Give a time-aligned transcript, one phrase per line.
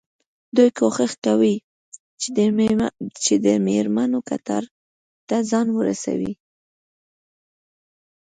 [0.55, 1.55] دوی کوښښ کوي
[3.23, 4.63] چې د مېرمنو کتار
[5.27, 6.33] ته ځان ورسوي.